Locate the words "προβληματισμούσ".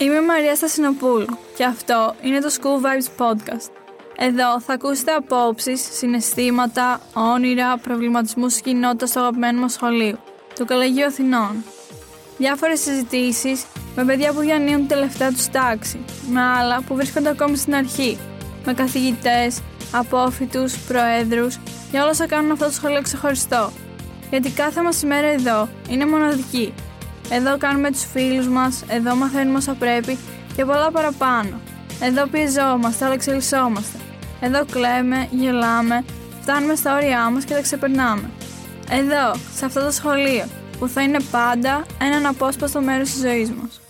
7.78-8.52